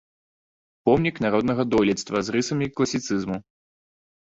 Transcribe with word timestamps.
Помнік 0.89 1.15
народнага 1.25 1.67
дойлідства 1.75 2.17
з 2.25 2.37
рысамі 2.39 2.71
класіцызму. 2.77 3.37